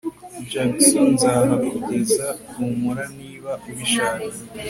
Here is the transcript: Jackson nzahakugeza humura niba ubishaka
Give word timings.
Jackson 0.51 1.05
nzahakugeza 1.15 2.27
humura 2.53 3.05
niba 3.17 3.51
ubishaka 3.69 4.27